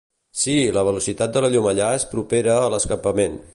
Sí, 0.43 0.53
la 0.77 0.83
velocitat 0.87 1.35
de 1.35 1.45
la 1.47 1.51
llum 1.55 1.69
allà 1.73 1.89
és 1.99 2.07
propera 2.17 2.57
a 2.63 2.67
la 2.67 2.73
d'escapament. 2.81 3.41